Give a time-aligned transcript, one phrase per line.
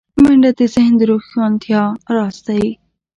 [0.21, 1.81] منډه د ذهن روښانتیا
[2.15, 2.65] راز دی